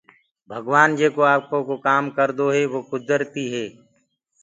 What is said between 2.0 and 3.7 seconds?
جيڪو ڪردو هي وو ڪُدرتيٚ هي۔